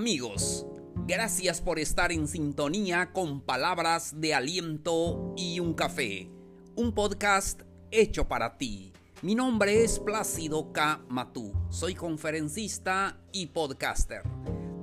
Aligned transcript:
Amigos, 0.00 0.64
gracias 1.06 1.60
por 1.60 1.78
estar 1.78 2.10
en 2.10 2.26
sintonía 2.26 3.12
con 3.12 3.42
palabras 3.42 4.18
de 4.18 4.32
aliento 4.32 5.34
y 5.36 5.60
un 5.60 5.74
café, 5.74 6.30
un 6.74 6.94
podcast 6.94 7.60
hecho 7.90 8.26
para 8.26 8.56
ti. 8.56 8.94
Mi 9.20 9.34
nombre 9.34 9.84
es 9.84 9.98
Plácido 9.98 10.72
K. 10.72 11.04
Matú, 11.10 11.52
soy 11.68 11.94
conferencista 11.94 13.20
y 13.30 13.48
podcaster. 13.48 14.22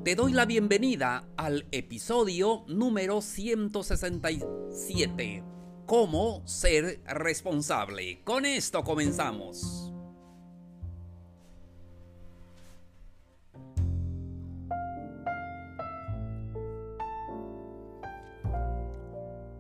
Te 0.04 0.14
doy 0.14 0.34
la 0.34 0.46
bienvenida 0.46 1.28
al 1.36 1.65
episodio 1.71 2.64
número 2.68 3.24
167, 3.24 5.43
Cómo 5.88 6.43
ser 6.46 7.02
responsable. 7.07 8.21
Con 8.24 8.46
esto 8.46 8.84
comenzamos. 8.84 9.86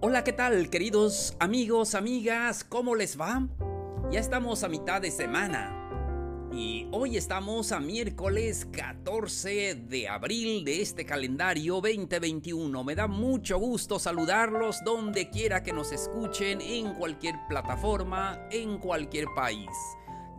Hola, 0.09 0.23
¿qué 0.23 0.31
tal 0.31 0.69
queridos 0.69 1.35
amigos, 1.37 1.93
amigas? 1.93 2.63
¿Cómo 2.63 2.95
les 2.95 3.19
va? 3.19 3.45
Ya 4.09 4.21
estamos 4.21 4.63
a 4.63 4.69
mitad 4.69 5.01
de 5.01 5.11
semana 5.11 6.49
y 6.49 6.87
hoy 6.93 7.17
estamos 7.17 7.73
a 7.73 7.81
miércoles 7.81 8.65
14 8.71 9.75
de 9.75 10.07
abril 10.07 10.63
de 10.63 10.81
este 10.81 11.05
calendario 11.05 11.81
2021. 11.81 12.85
Me 12.85 12.95
da 12.95 13.07
mucho 13.07 13.59
gusto 13.59 13.99
saludarlos 13.99 14.81
donde 14.85 15.29
quiera 15.29 15.61
que 15.61 15.73
nos 15.73 15.91
escuchen, 15.91 16.61
en 16.61 16.93
cualquier 16.93 17.35
plataforma, 17.49 18.47
en 18.49 18.77
cualquier 18.77 19.25
país. 19.35 19.67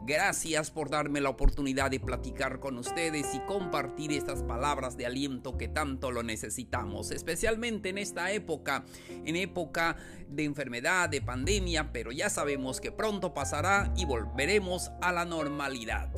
Gracias 0.07 0.71
por 0.71 0.89
darme 0.89 1.21
la 1.21 1.29
oportunidad 1.29 1.91
de 1.91 2.01
platicar 2.01 2.61
con 2.61 2.79
ustedes 2.79 3.35
y 3.35 3.41
compartir 3.41 4.13
estas 4.13 4.43
palabras 4.43 4.97
de 4.97 5.05
aliento 5.05 5.59
que 5.59 5.69
tanto 5.69 6.11
lo 6.11 6.23
necesitamos, 6.23 7.11
especialmente 7.11 7.91
en 7.91 7.99
esta 7.99 8.33
época, 8.33 8.85
en 9.09 9.37
época 9.37 9.97
de 10.29 10.45
enfermedad, 10.45 11.09
de 11.11 11.21
pandemia, 11.21 11.93
pero 11.93 12.11
ya 12.11 12.31
sabemos 12.31 12.81
que 12.81 12.91
pronto 12.91 13.35
pasará 13.35 13.93
y 13.97 14.07
volveremos 14.07 14.91
a 15.03 15.13
la 15.13 15.27
normalidad. 15.27 16.11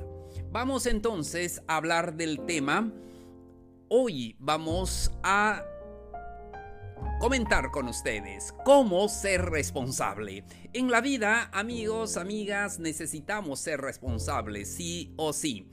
Vamos 0.52 0.86
entonces 0.86 1.62
a 1.66 1.76
hablar 1.76 2.14
del 2.14 2.44
tema. 2.46 2.92
Hoy 3.88 4.36
vamos 4.38 5.10
a 5.22 5.64
comentar 7.20 7.70
con 7.70 7.86
ustedes 7.86 8.54
cómo 8.64 9.06
ser 9.10 9.42
responsable. 9.42 10.42
En 10.72 10.90
la 10.90 11.02
vida, 11.02 11.50
amigos, 11.52 12.16
amigas, 12.16 12.78
necesitamos 12.78 13.60
ser 13.60 13.82
responsables, 13.82 14.72
sí 14.72 15.12
o 15.16 15.34
sí. 15.34 15.68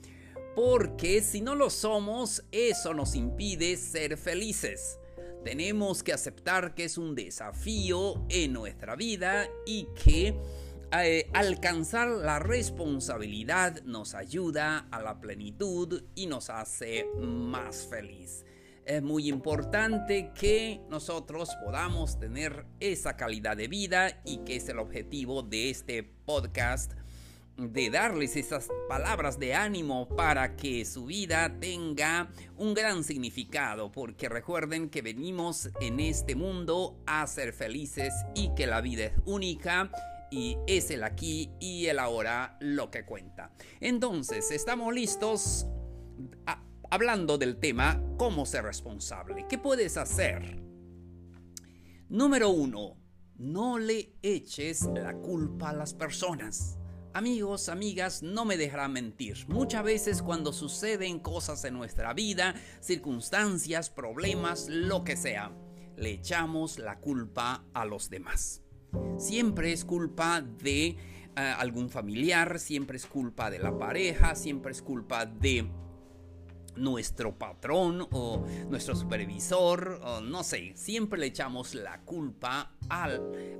Porque 0.54 1.22
si 1.22 1.40
no 1.40 1.54
lo 1.54 1.70
somos, 1.70 2.44
eso 2.52 2.92
nos 2.92 3.14
impide 3.14 3.78
ser 3.78 4.18
felices. 4.18 4.98
Tenemos 5.42 6.02
que 6.02 6.12
aceptar 6.12 6.74
que 6.74 6.84
es 6.84 6.98
un 6.98 7.14
desafío 7.14 8.26
en 8.28 8.52
nuestra 8.52 8.94
vida 8.94 9.48
y 9.64 9.88
que 10.04 10.38
eh, 10.92 11.30
alcanzar 11.32 12.08
la 12.08 12.40
responsabilidad 12.40 13.82
nos 13.84 14.14
ayuda 14.14 14.86
a 14.90 15.00
la 15.00 15.18
plenitud 15.18 16.02
y 16.14 16.26
nos 16.26 16.50
hace 16.50 17.06
más 17.16 17.86
feliz 17.88 18.44
es 18.88 19.02
muy 19.02 19.28
importante 19.28 20.32
que 20.34 20.80
nosotros 20.88 21.50
podamos 21.62 22.18
tener 22.18 22.64
esa 22.80 23.16
calidad 23.16 23.54
de 23.54 23.68
vida 23.68 24.22
y 24.24 24.38
que 24.38 24.56
es 24.56 24.68
el 24.70 24.78
objetivo 24.78 25.42
de 25.42 25.68
este 25.68 26.02
podcast 26.02 26.94
de 27.58 27.90
darles 27.90 28.36
esas 28.36 28.68
palabras 28.88 29.38
de 29.38 29.52
ánimo 29.54 30.08
para 30.08 30.56
que 30.56 30.86
su 30.86 31.04
vida 31.04 31.58
tenga 31.60 32.30
un 32.56 32.72
gran 32.72 33.04
significado, 33.04 33.92
porque 33.92 34.28
recuerden 34.28 34.88
que 34.88 35.02
venimos 35.02 35.68
en 35.80 36.00
este 36.00 36.34
mundo 36.34 36.98
a 37.06 37.26
ser 37.26 37.52
felices 37.52 38.14
y 38.34 38.54
que 38.54 38.66
la 38.66 38.80
vida 38.80 39.04
es 39.06 39.12
única 39.26 39.90
y 40.30 40.56
es 40.66 40.90
el 40.90 41.04
aquí 41.04 41.50
y 41.60 41.86
el 41.86 41.98
ahora 41.98 42.56
lo 42.60 42.90
que 42.90 43.04
cuenta. 43.04 43.50
Entonces, 43.80 44.50
estamos 44.50 44.94
listos. 44.94 45.66
A 46.46 46.67
hablando 46.90 47.38
del 47.38 47.58
tema 47.58 48.02
cómo 48.16 48.46
ser 48.46 48.64
responsable. 48.64 49.46
¿Qué 49.48 49.58
puedes 49.58 49.96
hacer? 49.96 50.60
Número 52.08 52.48
uno, 52.50 52.96
no 53.36 53.78
le 53.78 54.14
eches 54.22 54.88
la 54.94 55.14
culpa 55.14 55.70
a 55.70 55.74
las 55.74 55.94
personas. 55.94 56.78
Amigos, 57.14 57.68
amigas, 57.68 58.22
no 58.22 58.44
me 58.44 58.56
dejarán 58.56 58.92
mentir. 58.92 59.46
Muchas 59.48 59.82
veces 59.82 60.22
cuando 60.22 60.52
suceden 60.52 61.20
cosas 61.20 61.64
en 61.64 61.74
nuestra 61.74 62.14
vida, 62.14 62.54
circunstancias, 62.80 63.90
problemas, 63.90 64.68
lo 64.68 65.04
que 65.04 65.16
sea, 65.16 65.52
le 65.96 66.10
echamos 66.10 66.78
la 66.78 66.98
culpa 66.98 67.64
a 67.74 67.84
los 67.84 68.08
demás. 68.08 68.62
Siempre 69.18 69.72
es 69.72 69.84
culpa 69.84 70.40
de 70.40 70.86
eh, 70.88 70.96
algún 71.36 71.90
familiar, 71.90 72.58
siempre 72.58 72.96
es 72.96 73.06
culpa 73.06 73.50
de 73.50 73.58
la 73.58 73.76
pareja, 73.76 74.34
siempre 74.34 74.72
es 74.72 74.80
culpa 74.80 75.26
de 75.26 75.70
nuestro 76.78 77.38
patrón 77.38 78.06
o 78.10 78.44
nuestro 78.68 78.94
supervisor, 78.94 80.00
o 80.02 80.20
no 80.20 80.42
sé, 80.42 80.72
siempre 80.74 81.18
le 81.18 81.26
echamos 81.26 81.74
la 81.74 82.00
culpa 82.00 82.72
a 82.88 83.08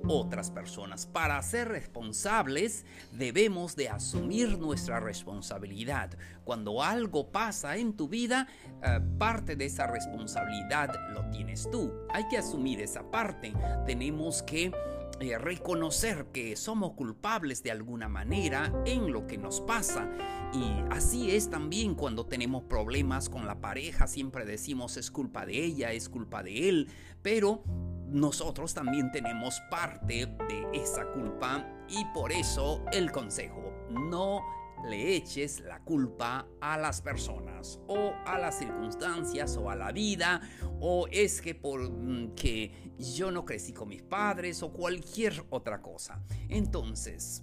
otras 0.06 0.50
personas. 0.50 1.06
Para 1.06 1.40
ser 1.42 1.68
responsables 1.68 2.84
debemos 3.12 3.76
de 3.76 3.88
asumir 3.88 4.58
nuestra 4.58 5.00
responsabilidad. 5.00 6.10
Cuando 6.44 6.82
algo 6.82 7.30
pasa 7.30 7.76
en 7.76 7.94
tu 7.94 8.08
vida, 8.08 8.48
eh, 8.82 9.00
parte 9.18 9.56
de 9.56 9.66
esa 9.66 9.86
responsabilidad 9.86 10.94
lo 11.12 11.28
tienes 11.30 11.68
tú. 11.70 11.92
Hay 12.10 12.26
que 12.28 12.38
asumir 12.38 12.80
esa 12.80 13.10
parte. 13.10 13.52
Tenemos 13.86 14.42
que 14.42 14.72
eh, 15.20 15.38
reconocer 15.38 16.26
que 16.32 16.56
somos 16.56 16.92
culpables 16.92 17.62
de 17.62 17.70
alguna 17.70 18.08
manera 18.08 18.72
en 18.84 19.12
lo 19.12 19.26
que 19.26 19.38
nos 19.38 19.60
pasa. 19.60 20.08
Y 20.52 20.82
así 20.90 21.30
es 21.30 21.50
también 21.50 21.94
cuando 21.94 22.26
tenemos 22.26 22.62
problemas 22.64 23.28
con 23.28 23.46
la 23.46 23.60
pareja, 23.60 24.06
siempre 24.06 24.44
decimos 24.44 24.96
es 24.96 25.10
culpa 25.10 25.44
de 25.44 25.64
ella, 25.64 25.92
es 25.92 26.08
culpa 26.08 26.42
de 26.42 26.68
él, 26.68 26.88
pero 27.22 27.62
nosotros 28.08 28.74
también 28.74 29.12
tenemos 29.12 29.60
parte 29.70 30.26
de 30.48 30.66
esa 30.72 31.04
culpa 31.12 31.66
y 31.88 32.04
por 32.14 32.32
eso 32.32 32.84
el 32.92 33.12
consejo, 33.12 33.72
no 33.90 34.40
le 34.86 35.16
eches 35.16 35.60
la 35.60 35.80
culpa 35.80 36.46
a 36.60 36.76
las 36.76 37.00
personas 37.02 37.80
o 37.86 38.12
a 38.26 38.38
las 38.38 38.58
circunstancias 38.58 39.56
o 39.56 39.70
a 39.70 39.76
la 39.76 39.92
vida 39.92 40.40
o 40.80 41.06
es 41.10 41.40
que 41.40 41.54
por 41.54 41.90
mm, 41.90 42.34
yo 42.98 43.30
no 43.30 43.44
crecí 43.44 43.72
con 43.72 43.88
mis 43.88 44.02
padres 44.02 44.62
o 44.62 44.72
cualquier 44.72 45.44
otra 45.50 45.80
cosa. 45.82 46.22
Entonces, 46.48 47.42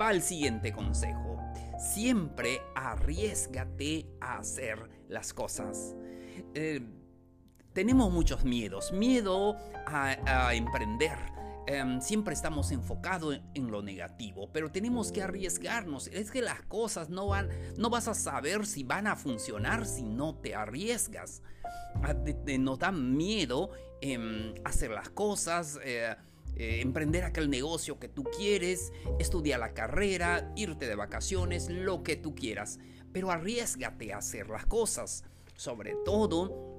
va 0.00 0.10
el 0.10 0.22
siguiente 0.22 0.72
consejo. 0.72 1.38
Siempre 1.78 2.60
arriesgate 2.74 4.06
a 4.20 4.38
hacer 4.38 4.78
las 5.08 5.32
cosas. 5.32 5.94
Eh, 6.54 6.80
tenemos 7.72 8.12
muchos 8.12 8.44
miedos. 8.44 8.92
Miedo 8.92 9.56
a 9.86 10.54
emprender 10.54 11.41
Em, 11.66 12.00
siempre 12.00 12.34
estamos 12.34 12.72
enfocados 12.72 13.40
en, 13.54 13.70
lo 13.70 13.82
negativo, 13.82 14.50
pero 14.52 14.72
tenemos 14.72 15.12
que 15.12 15.22
arriesgarnos. 15.22 16.08
Es 16.08 16.30
que 16.30 16.42
las 16.42 16.62
cosas 16.62 17.08
no 17.08 17.28
van, 17.28 17.48
no 17.76 17.88
vas 17.88 18.08
a 18.08 18.14
saber 18.14 18.66
si 18.66 18.82
van 18.82 19.06
a 19.06 19.16
funcionar 19.16 19.86
si 19.86 20.02
no 20.02 20.34
te 20.34 20.54
arriesgas. 20.54 21.42
Ah, 22.02 22.14
nos 22.58 22.78
da 22.78 22.90
miedo 22.90 23.70
em, 24.00 24.54
hacer 24.64 24.90
las 24.90 25.08
cosas. 25.10 25.78
Eh, 25.84 26.14
eh, 26.56 26.80
emprender 26.82 27.24
aquel 27.24 27.48
negocio 27.48 27.98
que 27.98 28.08
tú 28.08 28.24
quieres, 28.24 28.92
estudiar 29.18 29.58
la 29.58 29.72
carrera, 29.72 30.52
irte 30.54 30.86
de 30.86 30.94
vacaciones, 30.94 31.70
lo 31.70 32.02
que 32.02 32.16
tú 32.16 32.34
quieras. 32.34 32.78
Pero 33.12 33.30
arriesgate 33.30 34.12
a 34.12 34.18
hacer 34.18 34.48
las 34.48 34.66
cosas. 34.66 35.24
Sobre 35.54 35.94
todo 36.04 36.71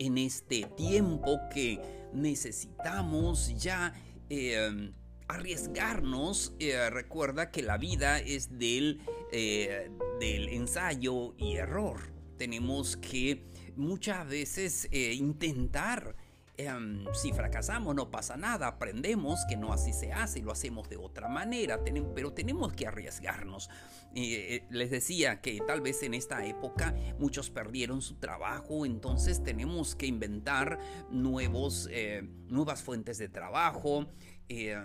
en 0.00 0.18
este 0.18 0.62
tiempo 0.76 1.38
que 1.52 1.78
necesitamos 2.12 3.54
ya 3.62 3.92
em, 4.28 4.92
arriesgarnos. 5.28 6.54
Eh, 6.58 6.90
recuerda 6.90 7.50
que 7.50 7.62
la 7.62 7.76
vida 7.76 8.18
es 8.18 8.58
del, 8.58 9.02
eh, 9.30 9.90
del 10.18 10.48
ensayo 10.48 11.34
y 11.36 11.56
error. 11.56 12.12
Tenemos 12.38 12.96
que 12.96 13.44
muchas 13.76 14.26
veces 14.26 14.88
eh, 14.90 15.12
intentar 15.12 16.16
Em, 16.60 17.06
si 17.14 17.32
fracasamos 17.32 17.94
no 17.94 18.10
pasa 18.10 18.36
nada, 18.36 18.66
aprendemos 18.66 19.46
que 19.48 19.56
no 19.56 19.72
así 19.72 19.94
se 19.94 20.12
hace 20.12 20.40
y 20.40 20.42
lo 20.42 20.52
hacemos 20.52 20.90
de 20.90 20.98
otra 20.98 21.26
manera, 21.26 21.80
pero 22.14 22.34
tenemos 22.34 22.74
que 22.74 22.86
arriesgarnos. 22.86 23.70
Eh, 24.14 24.66
les 24.68 24.90
decía 24.90 25.40
que 25.40 25.58
tal 25.66 25.80
vez 25.80 26.02
en 26.02 26.12
esta 26.12 26.44
época 26.44 26.94
muchos 27.18 27.48
perdieron 27.48 28.02
su 28.02 28.16
trabajo, 28.16 28.84
entonces 28.84 29.42
tenemos 29.42 29.94
que 29.94 30.06
inventar 30.06 30.78
nuevos, 31.10 31.88
eh, 31.90 32.28
nuevas 32.48 32.82
fuentes 32.82 33.16
de 33.16 33.30
trabajo. 33.30 34.06
Eh, 34.50 34.76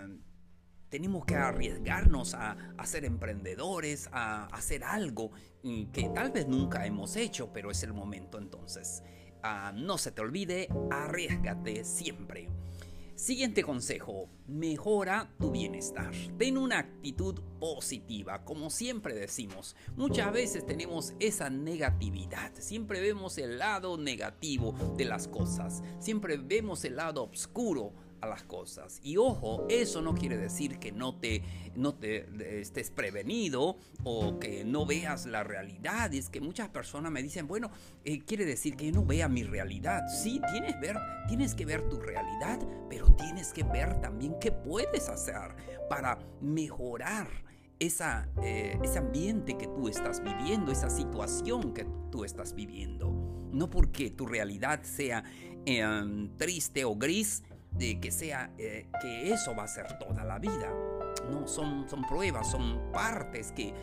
tenemos 0.88 1.26
que 1.26 1.34
arriesgarnos 1.34 2.32
a, 2.32 2.56
ser 2.84 3.04
emprendedores, 3.04 4.08
a, 4.12 4.46
hacer 4.46 4.82
algo 4.82 5.30
mm, 5.62 5.90
que 5.90 6.08
tal 6.08 6.30
vez 6.30 6.48
nunca 6.48 6.86
hemos 6.86 7.16
hecho, 7.16 7.52
pero 7.52 7.70
es 7.70 7.82
el 7.82 7.92
momento 7.92 8.38
entonces. 8.38 9.02
No 9.74 9.98
se 9.98 10.12
te 10.12 10.22
olvide, 10.22 10.68
arriesgate 10.90 11.84
siempre. 11.84 12.48
Siguiente 13.16 13.62
consejo, 13.62 14.28
mejora 14.46 15.30
tu 15.38 15.50
bienestar. 15.50 16.12
Ten 16.36 16.58
una 16.58 16.80
actitud 16.80 17.40
positiva, 17.58 18.44
como 18.44 18.68
siempre 18.68 19.14
decimos. 19.14 19.74
Muchas 19.96 20.30
veces 20.34 20.66
tenemos 20.66 21.14
esa 21.18 21.48
negatividad, 21.48 22.52
siempre 22.58 23.00
vemos 23.00 23.38
el 23.38 23.58
lado 23.58 23.96
negativo 23.96 24.74
de 24.98 25.06
las 25.06 25.28
cosas, 25.28 25.82
siempre 25.98 26.36
vemos 26.36 26.84
el 26.84 26.96
lado 26.96 27.24
oscuro 27.24 27.94
a 28.20 28.26
las 28.26 28.42
cosas. 28.42 29.00
Y 29.02 29.16
ojo, 29.16 29.66
eso 29.68 30.02
no 30.02 30.14
quiere 30.14 30.36
decir 30.36 30.78
que 30.78 30.92
no 30.92 31.14
te, 31.14 31.42
no 31.74 31.94
te 31.94 32.60
estés 32.60 32.90
prevenido 32.90 33.76
o 34.04 34.38
que 34.38 34.64
no 34.64 34.86
veas 34.86 35.26
la 35.26 35.44
realidad. 35.44 36.12
Es 36.14 36.28
que 36.28 36.40
muchas 36.40 36.68
personas 36.68 37.12
me 37.12 37.22
dicen, 37.22 37.46
bueno, 37.46 37.70
eh, 38.04 38.20
quiere 38.20 38.44
decir 38.44 38.76
que 38.76 38.90
no 38.92 39.04
vea 39.04 39.28
mi 39.28 39.42
realidad. 39.42 40.02
Sí, 40.08 40.40
tienes, 40.50 40.78
ver, 40.80 40.96
tienes 41.28 41.54
que 41.54 41.64
ver 41.64 41.88
tu 41.88 41.98
realidad, 41.98 42.58
pero 42.88 43.06
tienes 43.16 43.52
que 43.52 43.64
ver 43.64 44.00
también 44.00 44.36
qué 44.40 44.52
puedes 44.52 45.08
hacer 45.08 45.54
para 45.88 46.18
mejorar 46.40 47.28
esa, 47.78 48.28
eh, 48.42 48.78
ese 48.82 48.98
ambiente 48.98 49.56
que 49.56 49.66
tú 49.66 49.88
estás 49.88 50.22
viviendo, 50.22 50.72
esa 50.72 50.90
situación 50.90 51.74
que 51.74 51.86
tú 52.10 52.24
estás 52.24 52.54
viviendo. 52.54 53.10
No 53.52 53.70
porque 53.70 54.10
tu 54.10 54.26
realidad 54.26 54.82
sea 54.82 55.24
em, 55.64 56.28
triste 56.36 56.84
o 56.84 56.94
gris, 56.94 57.42
de 57.78 58.00
que 58.00 58.10
sea 58.10 58.52
eh, 58.58 58.88
que 59.00 59.32
eso 59.32 59.54
va 59.54 59.64
a 59.64 59.68
ser 59.68 59.98
toda 59.98 60.24
la 60.24 60.38
vida. 60.38 60.72
No, 61.30 61.46
son, 61.46 61.88
son 61.88 62.02
pruebas, 62.06 62.50
son 62.50 62.90
partes 62.92 63.52
que, 63.52 63.74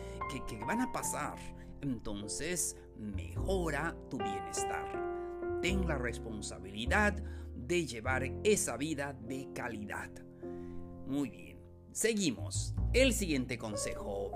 que, 0.48 0.56
van 0.64 0.80
a 0.80 0.92
pasar. 0.92 1.36
Entonces, 1.82 2.76
mejora 2.96 3.94
tu 4.10 4.18
bienestar. 4.18 5.60
Ten 5.60 5.86
la 5.86 5.98
responsabilidad 5.98 7.14
de 7.54 7.86
llevar 7.86 8.24
esa 8.42 8.76
vida 8.76 9.12
de 9.12 9.48
calidad. 9.54 10.10
Muy 11.06 11.30
bien. 11.30 11.60
Seguimos. 11.92 12.74
El 12.92 13.12
siguiente 13.12 13.58
consejo. 13.58 14.32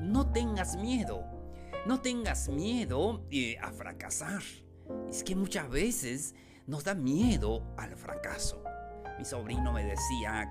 No 0.00 0.30
tengas 0.32 0.76
miedo. 0.76 1.24
No 1.86 2.00
tengas 2.00 2.48
miedo 2.48 3.26
eh, 3.30 3.56
a 3.60 3.72
fracasar. 3.72 4.42
Es 5.08 5.24
que 5.24 5.34
muchas 5.34 5.68
veces 5.70 6.34
nos 6.66 6.84
da 6.84 6.94
miedo 6.94 7.62
al 7.76 7.96
fracaso 7.96 8.64
mi 9.18 9.24
sobrino 9.24 9.72
me 9.72 9.84
decía, 9.84 10.50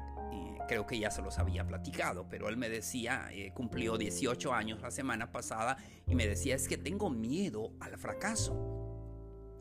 creo 0.67 0.85
que 0.85 0.99
ya 0.99 1.11
se 1.11 1.21
los 1.21 1.39
había 1.39 1.65
platicado, 1.65 2.27
pero 2.29 2.49
él 2.49 2.57
me 2.57 2.69
decía, 2.69 3.27
eh, 3.31 3.51
cumplió 3.53 3.97
18 3.97 4.53
años 4.53 4.81
la 4.81 4.91
semana 4.91 5.31
pasada 5.31 5.77
y 6.07 6.15
me 6.15 6.27
decía, 6.27 6.55
es 6.55 6.67
que 6.67 6.77
tengo 6.77 7.09
miedo 7.09 7.73
al 7.79 7.97
fracaso. 7.97 8.55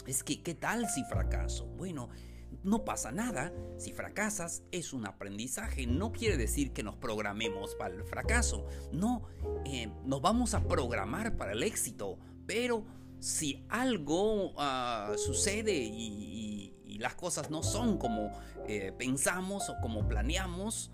Es 0.06 0.24
que, 0.24 0.42
¿qué 0.42 0.54
tal 0.54 0.88
si 0.88 1.04
fracaso? 1.04 1.66
Bueno, 1.66 2.08
no 2.64 2.84
pasa 2.84 3.12
nada. 3.12 3.52
Si 3.76 3.92
fracasas 3.92 4.62
es 4.72 4.92
un 4.92 5.06
aprendizaje. 5.06 5.86
No 5.86 6.12
quiere 6.12 6.36
decir 6.36 6.72
que 6.72 6.82
nos 6.82 6.96
programemos 6.96 7.74
para 7.76 7.94
el 7.94 8.04
fracaso. 8.04 8.66
No, 8.90 9.22
eh, 9.64 9.92
nos 10.04 10.20
vamos 10.20 10.54
a 10.54 10.64
programar 10.64 11.36
para 11.36 11.52
el 11.52 11.62
éxito. 11.62 12.18
Pero 12.46 12.84
si 13.20 13.64
algo 13.68 14.54
ah, 14.58 15.12
sucede 15.16 15.72
y 15.74 16.61
las 17.02 17.14
cosas 17.14 17.50
no 17.50 17.62
son 17.62 17.98
como 17.98 18.30
eh, 18.66 18.92
pensamos 18.96 19.68
o 19.68 19.76
como 19.80 20.08
planeamos, 20.08 20.90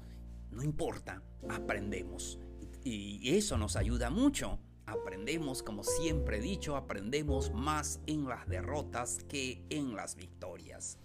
no 0.50 0.62
importa, 0.62 1.22
aprendemos. 1.48 2.38
Y 2.84 3.36
eso 3.36 3.58
nos 3.58 3.76
ayuda 3.76 4.08
mucho. 4.08 4.58
Aprendemos, 4.86 5.62
como 5.62 5.84
siempre 5.84 6.38
he 6.38 6.40
dicho, 6.40 6.74
aprendemos 6.74 7.52
más 7.52 8.00
en 8.06 8.26
las 8.26 8.48
derrotas 8.48 9.18
que 9.28 9.62
en 9.68 9.94
las 9.94 10.16
victorias. 10.16 10.98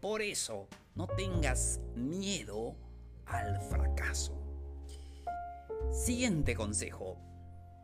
Por 0.00 0.22
eso, 0.22 0.68
no 0.94 1.06
tengas 1.06 1.80
miedo 1.94 2.76
al 3.26 3.60
fracaso. 3.60 4.40
Siguiente 5.92 6.54
consejo. 6.54 7.18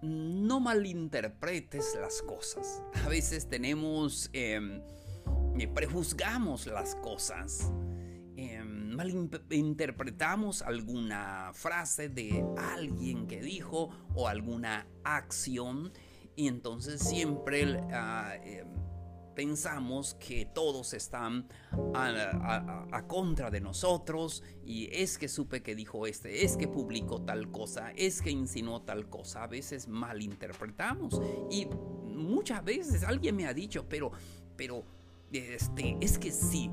No 0.02 0.60
malinterpretes 0.60 1.96
las 2.00 2.22
cosas. 2.22 2.82
A 3.04 3.08
veces 3.08 3.48
tenemos... 3.48 4.30
Em, 4.32 4.82
eh, 5.60 5.68
prejuzgamos 5.68 6.66
las 6.66 6.94
cosas, 6.94 7.70
eh, 8.34 8.62
malinterpretamos 8.64 10.62
alguna 10.62 11.50
frase 11.52 12.08
de 12.08 12.42
alguien 12.56 13.26
que 13.26 13.42
dijo 13.42 13.90
o 14.14 14.26
alguna 14.26 14.86
acción 15.04 15.92
y 16.34 16.48
entonces 16.48 17.02
siempre 17.02 17.78
ah, 17.92 18.36
eh, 18.42 18.64
pensamos 19.34 20.14
que 20.14 20.46
todos 20.46 20.94
están 20.94 21.46
a, 21.92 23.04
contra 23.06 23.50
de 23.50 23.60
nosotros 23.60 24.42
y 24.64 24.88
es 24.90 25.18
que 25.18 25.28
supe 25.28 25.62
que 25.62 25.74
dijo 25.74 26.06
este, 26.06 26.46
es 26.46 26.56
que 26.56 26.68
publicó 26.68 27.20
tal 27.20 27.50
cosa, 27.50 27.92
es 27.96 28.22
que 28.22 28.30
insinuó 28.30 28.80
tal 28.80 29.10
cosa. 29.10 29.42
A 29.42 29.46
veces 29.46 29.88
malinterpretamos 29.88 31.20
y 31.50 31.66
muchas 32.06 32.64
veces 32.64 33.04
alguien 33.04 33.36
me 33.36 33.46
ha 33.46 33.52
dicho, 33.52 33.86
pero, 33.86 34.10
pero 34.56 34.99
este, 35.32 35.96
es 36.00 36.18
que 36.18 36.32
sí, 36.32 36.70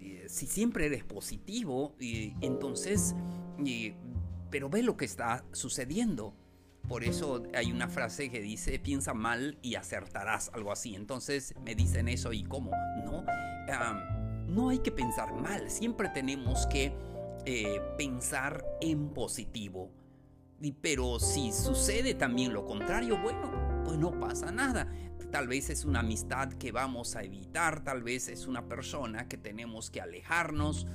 eh, 0.00 0.24
si 0.28 0.46
siempre 0.46 0.86
eres 0.86 1.04
positivo, 1.04 1.94
y, 1.98 2.34
entonces, 2.40 3.14
pero 4.50 4.68
ve 4.68 4.82
lo 4.82 4.96
que 4.96 5.04
está 5.04 5.44
sucediendo. 5.52 6.34
Por 6.88 7.04
eso 7.04 7.44
hay 7.54 7.70
una 7.70 7.88
frase 7.88 8.28
que 8.28 8.40
dice, 8.40 8.78
piensa 8.78 9.14
mal 9.14 9.56
y 9.62 9.76
acertarás, 9.76 10.50
algo 10.52 10.72
así. 10.72 10.96
Entonces 10.96 11.54
me 11.64 11.76
dicen 11.76 12.08
eso 12.08 12.32
y 12.32 12.42
cómo, 12.42 12.72
¿no? 13.04 13.24
no 14.48 14.68
hay 14.68 14.80
que 14.80 14.92
pensar 14.92 15.32
mal, 15.32 15.70
siempre 15.70 16.10
tenemos 16.10 16.66
que 16.66 16.92
eh, 17.44 17.80
pensar 17.96 18.64
en 18.80 19.08
positivo. 19.08 19.90
Pero 20.80 21.18
si 21.18 21.52
sucede 21.52 22.14
también 22.14 22.52
lo 22.52 22.64
contrario, 22.64 23.20
bueno, 23.20 23.50
pues 23.84 23.98
no 23.98 24.18
pasa 24.18 24.50
nada 24.50 24.88
tal 25.32 25.48
vez 25.48 25.70
es 25.70 25.84
una 25.86 26.00
amistad 26.00 26.52
que 26.52 26.70
vamos 26.72 27.16
a 27.16 27.22
evitar, 27.22 27.82
tal 27.82 28.02
vez 28.02 28.28
es 28.28 28.46
una 28.46 28.68
persona 28.68 29.26
que 29.28 29.38
tenemos 29.38 29.90
que 29.90 30.02
alejarnos, 30.02 30.86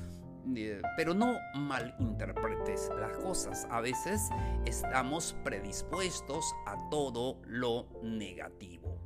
eh, 0.56 0.80
pero 0.95 1.16
no 1.16 1.38
malinterpretes 1.56 2.92
las 3.00 3.18
cosas. 3.18 3.67
A 3.72 3.82
veces 3.82 4.22
estamos 4.65 5.36
predispuestos 5.44 6.46
a 6.67 6.77
todo 6.89 7.41
lo 7.48 7.89
negativo. 8.03 9.03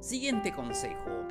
Siguiente 0.00 0.52
consejo. 0.52 1.26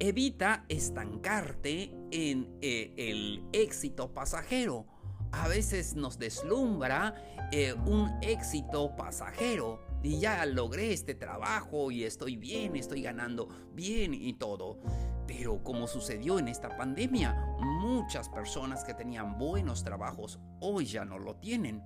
evita 0.00 0.64
estancarte 0.68 1.94
en 2.10 2.56
eh, 2.60 2.92
el 2.96 3.44
éxito 3.52 4.12
pasajero. 4.12 4.86
A 5.32 5.48
veces 5.48 5.94
nos 5.94 6.18
deslumbra 6.18 7.14
eh, 7.52 7.72
un 7.72 8.10
éxito 8.22 8.94
pasajero 8.96 9.80
y 10.02 10.18
ya 10.18 10.44
logré 10.46 10.92
este 10.92 11.14
trabajo 11.14 11.90
y 11.90 12.04
estoy 12.04 12.36
bien, 12.36 12.76
estoy 12.76 13.02
ganando 13.02 13.48
bien 13.74 14.14
y 14.14 14.32
todo. 14.34 14.78
Pero 15.26 15.62
como 15.62 15.86
sucedió 15.86 16.38
en 16.38 16.48
esta 16.48 16.76
pandemia, 16.76 17.56
muchas 17.60 18.28
personas 18.28 18.82
que 18.82 18.94
tenían 18.94 19.38
buenos 19.38 19.84
trabajos 19.84 20.40
hoy 20.60 20.86
ya 20.86 21.04
no 21.04 21.18
lo 21.18 21.36
tienen. 21.36 21.82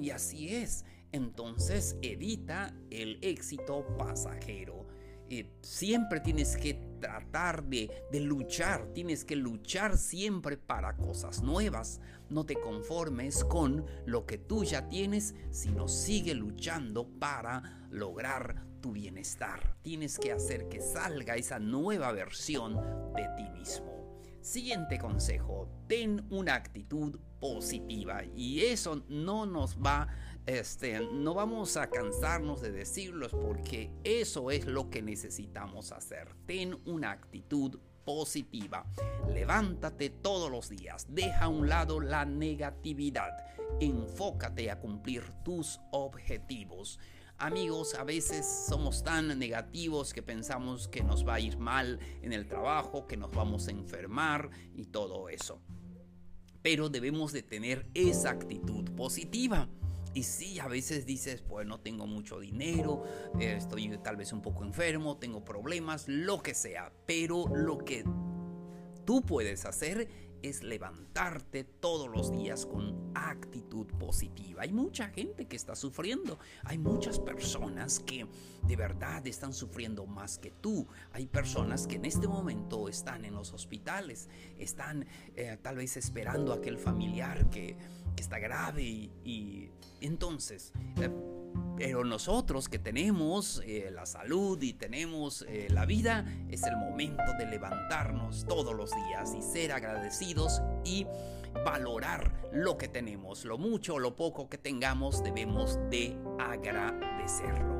Y 0.00 0.10
así 0.10 0.54
es. 0.54 0.84
Entonces 1.12 1.96
evita 2.02 2.74
el 2.90 3.18
éxito 3.22 3.86
pasajero. 3.98 4.86
Eh, 5.30 5.50
siempre 5.62 6.20
tienes 6.20 6.56
que 6.56 6.74
tratar 7.04 7.64
de, 7.64 7.90
de, 8.10 8.20
luchar, 8.20 8.86
tienes 8.94 9.26
que 9.26 9.36
luchar 9.36 9.98
siempre 9.98 10.56
para 10.56 10.96
cosas 10.96 11.42
nuevas. 11.42 12.00
No 12.30 12.46
te 12.46 12.54
conformes 12.54 13.44
con 13.44 13.84
lo 14.06 14.24
que 14.24 14.38
tú 14.38 14.64
ya 14.64 14.88
tienes, 14.88 15.34
sino 15.50 15.86
sigue 15.86 16.32
luchando 16.34 17.06
para 17.06 17.86
lograr 17.90 18.64
tu 18.80 18.92
bienestar. 18.92 19.76
Tienes 19.82 20.18
que 20.18 20.32
hacer 20.32 20.70
que 20.70 20.80
salga 20.80 21.36
esa 21.36 21.58
nueva 21.58 22.10
versión 22.12 22.74
de 23.14 23.28
ti 23.36 23.50
mismo. 23.50 24.03
Siguiente 24.44 24.98
consejo, 24.98 25.70
ten 25.88 26.26
una 26.28 26.54
actitud 26.54 27.18
positiva 27.40 28.24
y 28.36 28.60
eso 28.60 29.02
no 29.08 29.46
nos 29.46 29.78
va 29.78 30.06
este, 30.44 31.00
no 31.00 31.32
vamos 31.32 31.78
a 31.78 31.88
cansarnos 31.88 32.60
de 32.60 32.70
decirlos 32.70 33.32
porque 33.32 33.90
eso 34.04 34.50
es 34.50 34.66
lo 34.66 34.90
que 34.90 35.00
necesitamos 35.00 35.92
hacer. 35.92 36.28
Ten 36.44 36.78
una 36.84 37.12
actitud 37.12 37.78
positiva. 38.04 38.84
Levántate 39.32 40.10
todos 40.10 40.50
los 40.50 40.68
días. 40.68 41.06
Deja 41.08 41.46
a 41.46 41.48
un 41.48 41.70
lado 41.70 41.98
la 41.98 42.26
negatividad. 42.26 43.30
Enfócate 43.80 44.70
a 44.70 44.78
cumplir 44.78 45.24
tus 45.42 45.80
objetivos. 45.90 46.98
Amigos, 47.38 47.94
a 47.94 48.04
veces 48.04 48.46
somos 48.68 49.02
tan 49.02 49.38
negativos 49.38 50.14
que 50.14 50.22
pensamos 50.22 50.88
que 50.88 51.02
nos 51.02 51.26
va 51.26 51.34
a 51.34 51.40
ir 51.40 51.58
mal 51.58 51.98
en 52.22 52.32
el 52.32 52.46
trabajo, 52.46 53.06
que 53.06 53.16
nos 53.16 53.32
vamos 53.32 53.66
a 53.68 53.72
enfermar 53.72 54.50
y 54.74 54.86
todo 54.86 55.28
eso. 55.28 55.60
pero 56.64 56.88
debemos 56.88 57.32
de 57.32 57.42
tener 57.42 57.90
esa 57.92 58.30
actitud 58.30 58.90
positiva. 58.92 59.68
Y 60.14 60.22
sí, 60.22 60.58
a 60.60 60.66
veces 60.66 61.04
dices, 61.04 61.42
pues 61.42 61.66
no 61.66 61.78
tengo 61.78 62.06
mucho 62.06 62.40
dinero, 62.40 63.02
estoy 63.38 63.98
tal 63.98 64.16
vez 64.16 64.32
un 64.32 64.40
poco 64.40 64.64
enfermo, 64.64 65.18
tengo 65.18 65.44
problemas, 65.44 66.08
lo 66.08 66.40
que 66.40 66.54
sea. 66.54 66.90
Pero 67.04 67.48
lo 67.48 67.76
que 67.76 68.04
tú 69.04 69.20
puedes 69.20 69.66
hacer 69.66 70.08
es 70.44 70.62
levantarte 70.62 71.64
todos 71.64 72.08
los 72.08 72.30
días 72.30 72.66
con 72.66 73.12
actitud 73.14 73.86
positiva. 73.98 74.62
Hay 74.62 74.72
mucha 74.72 75.08
gente 75.08 75.46
que 75.46 75.56
está 75.56 75.74
sufriendo, 75.74 76.38
hay 76.64 76.76
muchas 76.76 77.18
personas 77.18 77.98
que 78.00 78.26
de 78.62 78.76
verdad 78.76 79.26
están 79.26 79.54
sufriendo 79.54 80.06
más 80.06 80.38
que 80.38 80.50
tú. 80.50 80.86
Hay 81.12 81.26
personas 81.26 81.86
que 81.86 81.96
en 81.96 82.04
este 82.04 82.28
momento 82.28 82.88
están 82.90 83.24
en 83.24 83.34
los 83.34 83.52
hospitales, 83.54 84.28
están 84.58 85.06
eh, 85.34 85.56
tal 85.62 85.76
vez 85.76 85.96
esperando 85.96 86.52
a 86.52 86.56
aquel 86.56 86.78
familiar 86.78 87.48
que, 87.48 87.76
está 88.16 88.38
grave 88.38 88.82
y, 88.82 89.70
entonces... 90.00 90.72
Eh, 91.00 91.33
pero 91.76 92.04
nosotros 92.04 92.68
que 92.68 92.78
tenemos 92.78 93.62
eh, 93.64 93.90
la 93.92 94.06
salud 94.06 94.60
y 94.62 94.74
tenemos 94.74 95.44
eh, 95.48 95.68
la 95.70 95.86
vida, 95.86 96.24
es 96.48 96.62
el 96.62 96.76
momento 96.76 97.22
de 97.38 97.46
levantarnos 97.46 98.46
todos 98.46 98.74
los 98.74 98.90
días 98.90 99.34
y 99.36 99.42
ser 99.42 99.72
agradecidos 99.72 100.62
y 100.84 101.06
valorar 101.64 102.48
lo 102.52 102.78
que 102.78 102.88
tenemos. 102.88 103.44
Lo 103.44 103.58
mucho 103.58 103.94
o 103.94 103.98
lo 103.98 104.16
poco 104.16 104.48
que 104.48 104.58
tengamos 104.58 105.22
debemos 105.22 105.78
de 105.90 106.16
agradecerlo. 106.38 107.74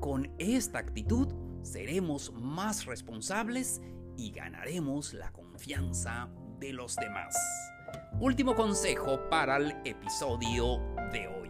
Con 0.00 0.32
esta 0.38 0.78
actitud 0.78 1.28
seremos 1.62 2.32
más 2.32 2.86
responsables 2.86 3.80
y 4.16 4.30
ganaremos 4.30 5.14
la 5.14 5.32
confianza 5.32 6.28
de 6.58 6.72
los 6.72 6.96
demás. 6.96 7.36
Último 8.20 8.54
consejo 8.54 9.28
para 9.28 9.56
el 9.56 9.72
episodio 9.84 10.78
de 11.12 11.26
hoy 11.28 11.41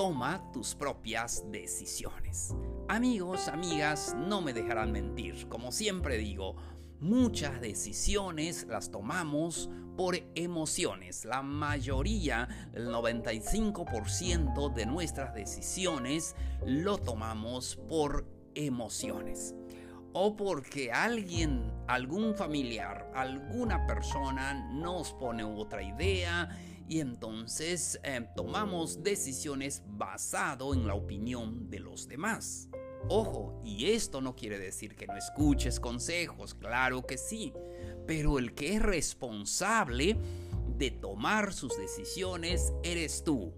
toma 0.00 0.50
tus 0.50 0.74
propias 0.74 1.44
decisiones. 1.52 2.54
Amigos, 2.88 3.48
amigas, 3.48 4.16
no 4.16 4.40
me 4.40 4.54
dejarán 4.54 4.92
mentir. 4.92 5.46
Como 5.46 5.72
siempre 5.72 6.16
digo, 6.16 6.56
muchas 7.00 7.60
decisiones 7.60 8.66
las 8.66 8.90
tomamos 8.90 9.68
por 9.98 10.16
emociones. 10.34 11.26
La 11.26 11.42
mayoría, 11.42 12.70
el 12.72 12.88
95% 12.88 14.72
de 14.72 14.86
nuestras 14.86 15.34
decisiones 15.34 16.34
lo 16.64 16.96
tomamos 16.96 17.76
por 17.86 18.24
emociones. 18.54 19.54
O 20.14 20.34
porque 20.34 20.92
alguien, 20.92 21.70
algún 21.88 22.34
familiar, 22.34 23.12
alguna 23.14 23.86
persona 23.86 24.54
nos 24.72 25.12
pone 25.12 25.44
otra 25.44 25.82
idea 25.82 26.48
y 26.90 26.98
entonces 26.98 28.00
eh, 28.02 28.26
tomamos 28.34 29.04
decisiones 29.04 29.84
basado 29.86 30.74
en 30.74 30.88
la 30.88 30.94
opinión 30.94 31.70
de 31.70 31.78
los 31.78 32.08
demás. 32.08 32.68
Ojo, 33.08 33.62
y 33.64 33.92
esto 33.92 34.20
no 34.20 34.34
quiere 34.34 34.58
decir 34.58 34.96
que 34.96 35.06
no 35.06 35.16
escuches 35.16 35.78
consejos, 35.78 36.52
claro 36.52 37.06
que 37.06 37.16
sí, 37.16 37.54
pero 38.08 38.40
el 38.40 38.56
que 38.56 38.74
es 38.74 38.82
responsable 38.82 40.16
de 40.76 40.90
tomar 40.90 41.52
sus 41.52 41.78
decisiones 41.78 42.72
eres 42.82 43.22
tú. 43.22 43.54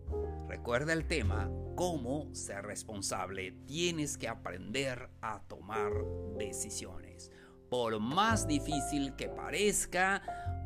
Recuerda 0.46 0.92
el 0.92 1.06
tema, 1.06 1.50
cómo 1.74 2.28
ser 2.34 2.66
responsable. 2.66 3.52
Tienes 3.66 4.18
que 4.18 4.28
aprender 4.28 5.08
a 5.22 5.40
tomar 5.48 5.90
decisiones. 6.36 7.30
Por 7.70 7.98
más 7.98 8.46
difícil 8.46 9.16
que 9.16 9.30
parezca, 9.30 10.22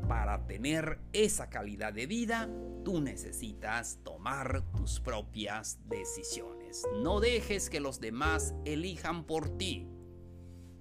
para 0.07 0.47
tener 0.47 0.99
esa 1.13 1.49
calidad 1.49 1.93
de 1.93 2.07
vida, 2.07 2.49
tú 2.85 3.01
necesitas 3.01 3.99
tomar 4.03 4.63
tus 4.75 4.99
propias 4.99 5.79
decisiones. 5.87 6.83
No 7.01 7.19
dejes 7.19 7.69
que 7.69 7.79
los 7.79 7.99
demás 7.99 8.53
elijan 8.65 9.25
por 9.25 9.57
ti. 9.57 9.87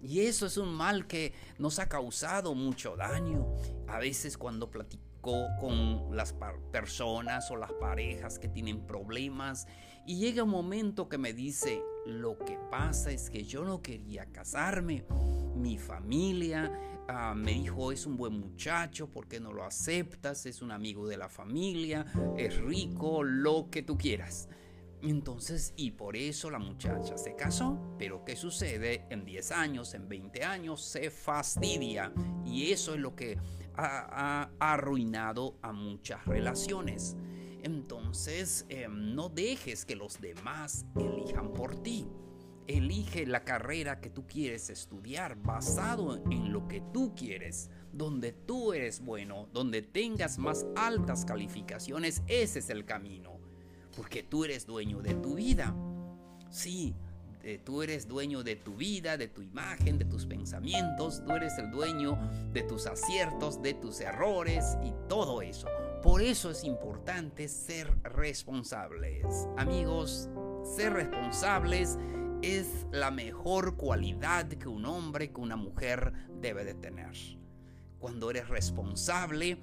Y 0.02 0.21
eso 0.21 0.47
es 0.47 0.56
un 0.56 0.73
mal 0.73 1.06
que 1.06 1.35
nos 1.59 1.78
ha 1.78 1.88
causado 1.88 2.54
mucho 2.54 2.97
daño. 2.97 3.47
A 3.88 3.99
veces 3.99 4.38
cuando 4.38 4.71
platico 4.71 5.47
con 5.59 6.16
las 6.16 6.35
personas 6.71 7.50
o 7.50 7.56
las 7.56 7.73
parejas 7.73 8.38
que 8.38 8.49
tienen 8.49 8.87
problemas 8.87 9.66
y 10.06 10.18
llega 10.18 10.45
un 10.45 10.50
momento 10.50 11.09
que 11.09 11.18
me 11.18 11.33
dice, 11.33 11.83
lo 12.06 12.38
que 12.38 12.56
pasa 12.71 13.11
es 13.11 13.28
que 13.28 13.42
yo 13.42 13.64
no 13.64 13.83
quería 13.83 14.26
casarme. 14.26 15.04
Mi 15.56 15.78
familia 15.78 16.71
Ah, 17.08 17.34
me 17.36 17.52
dijo, 17.52 17.92
es 17.92 18.04
un 18.04 18.16
buen 18.16 18.32
muchacho, 18.38 19.08
¿por 19.08 19.28
qué 19.28 19.38
no 19.38 19.52
lo 19.52 19.64
aceptas? 19.64 20.44
Es 20.46 20.60
un 20.60 20.72
amigo 20.72 21.06
de 21.06 21.16
la 21.16 21.28
familia, 21.28 22.04
es 22.36 22.56
rico, 22.58 23.22
lo 23.22 23.68
que 23.70 23.82
tú 23.82 23.96
quieras. 23.96 24.48
Entonces, 25.02 25.72
y 25.76 25.92
por 25.92 26.16
eso 26.16 26.50
la 26.50 26.58
muchacha 26.58 27.16
se 27.16 27.36
casó. 27.36 27.78
Pero 27.98 28.25
¿qué 28.25 28.34
sucede? 28.34 29.06
En 29.10 29.25
10 29.25 29.52
años, 29.52 29.94
en 29.94 30.08
20 30.08 30.42
años, 30.42 30.84
se 30.84 31.10
fastidia. 31.10 32.12
Y 32.44 32.72
eso 32.72 32.94
es 32.94 33.00
lo 33.00 33.14
que 33.14 33.38
ha, 33.76 34.50
arruinado 34.58 35.58
a 35.62 35.72
muchas 35.72 36.25
relaciones. 36.26 37.16
Entonces, 37.62 38.66
em, 38.68 39.14
no 39.14 39.28
dejes 39.28 39.84
que 39.84 39.96
los 39.96 40.20
demás 40.20 40.86
elijan 40.96 41.52
por 41.52 41.82
ti. 41.82 42.06
Elige 42.68 43.26
la 43.26 43.44
carrera 43.44 44.00
que 44.00 44.11
tú 44.11 44.26
quieres 44.26 44.70
estudiar 44.70 45.37
basado 45.37 46.16
en 46.30 46.52
lo 46.52 46.66
que 46.66 46.82
tú 46.92 47.14
quieres, 47.14 47.70
donde 47.92 48.32
tú 48.32 48.73
eres 48.73 49.04
bueno, 49.04 49.49
donde 49.52 49.82
tengas 49.82 50.38
más 50.38 50.66
altas 50.75 51.25
calificaciones, 51.25 52.23
ese 52.26 52.58
es 52.58 52.70
el 52.70 52.85
camino, 52.85 53.38
porque 53.96 54.23
tú 54.23 54.44
eres 54.44 54.66
dueño 54.66 55.00
de 55.00 55.14
tu 55.14 55.35
vida. 55.35 55.75
Sí, 56.50 56.94
eh, 57.46 57.61
tú 57.64 57.80
eres 57.82 58.08
dueño 58.08 58.42
de 58.42 58.56
tu 58.56 58.75
vida, 58.75 59.16
de 59.16 59.28
tu 59.28 59.40
imagen, 59.40 59.99
de 59.99 60.04
tus 60.04 60.26
pensamientos, 60.26 61.23
tú 61.25 61.30
eres 61.30 61.56
el 61.58 61.70
dueño 61.70 62.18
de 62.52 62.62
tus 62.64 62.87
aciertos, 62.87 63.62
de 63.62 63.75
tus 63.75 64.00
errores 64.00 64.76
y 64.82 64.92
todo 65.08 65.42
eso. 65.42 65.68
Por 66.02 66.23
eso 66.23 66.50
es 66.50 66.64
importante 66.64 67.46
ser 67.46 67.88
responsables. 68.02 69.25
Amigos, 69.56 70.28
ser 70.76 70.92
responsables 70.94 71.96
es 72.43 72.87
la 72.93 73.11
mejor 73.11 73.76
cualidad 73.76 74.47
que 74.47 74.69
un 74.69 74.87
hombre, 74.87 75.33
que 75.33 75.40
una 75.40 75.57
mujer 75.57 76.12
debe 76.40 76.64
de 76.64 76.75
tener. 76.75 77.14
Cuando 77.99 78.31
eres 78.31 78.49
responsable, 78.49 79.59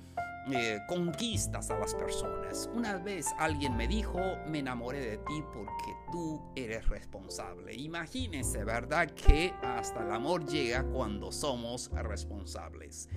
eh, 0.52 0.82
conquistas 0.88 1.70
a 1.72 1.80
las 1.80 1.96
personas. 1.96 2.70
Una 2.74 2.98
vez 2.98 3.28
alguien 3.40 3.78
me 3.78 3.88
dijo, 3.88 4.20
me 4.46 4.60
enamoré 4.60 5.00
de 5.00 5.18
ti 5.18 5.42
porque 5.54 5.96
tú 6.12 6.42
eres 6.56 6.90
responsable. 6.90 7.74
Imagínense, 7.74 8.66
¿verdad? 8.66 9.10
Que 9.12 9.54
hasta 9.64 10.04
el 10.04 10.12
amor 10.12 10.46
llega 10.46 10.84
cuando 10.84 11.32
somos 11.32 11.90
responsables. 11.94 13.08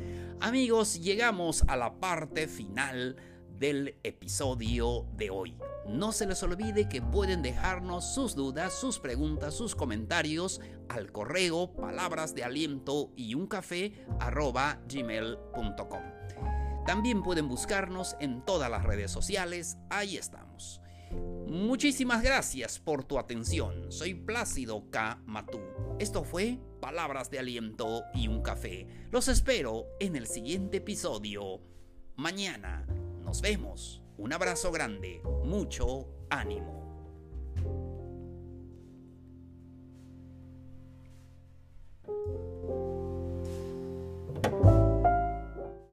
Amigos, 0.41 1.01
llegamos 1.01 1.65
a 1.67 1.77
la 1.77 1.99
parte 1.99 2.47
final 2.47 3.17
del 3.59 3.97
episodio 4.03 5.07
de 5.17 5.31
hoy. 5.31 5.57
No 5.89 6.13
se 6.13 6.27
les 6.27 6.43
olvide 6.43 6.89
que 6.89 7.01
pueden 7.01 7.43
dejarnos 7.43 8.15
sus 8.15 8.35
dudas, 8.35 8.73
sus 8.73 8.99
preguntas, 8.99 9.55
sus 9.55 9.75
comentarios 9.75 10.61
al 10.89 11.13
correo 11.13 11.73
palabras 11.75 12.35
de 12.35 12.45
aliento 12.45 13.13
y 13.17 13.35
un 13.35 13.47
café 13.47 13.93
gmail.com. 14.89 16.03
También 16.87 17.23
pueden 17.23 17.49
buscarnos 17.49 18.17
en 18.21 18.45
todas 18.45 18.71
las 18.71 18.85
redes 18.85 19.11
sociales, 19.11 19.77
ahí 19.91 20.17
estamos. 20.17 20.81
Muchísimas 21.47 22.23
gracias 22.23 22.79
por 22.79 23.05
tu 23.05 23.19
atención. 23.19 23.91
Soy 23.91 24.15
Plácido 24.15 24.91
K. 24.91 25.21
Matú. 25.25 25.61
Esto 25.99 26.25
fue 26.25 26.59
Palabras 26.81 27.31
de 27.31 27.39
Aliento 27.39 28.03
y 28.13 28.29
un 28.29 28.43
Café. 28.43 28.87
Los 29.11 29.29
espero 29.29 29.87
en 30.01 30.17
el 30.17 30.27
siguiente 30.27 30.79
episodio. 30.79 31.61
Mañana 32.17 32.87
nos 33.26 33.42
vemos. 33.42 34.04
Un 34.16 34.33
abrazo 34.33 34.71
grande, 34.71 35.21
mucho 35.45 36.09
ánimo. 36.30 36.86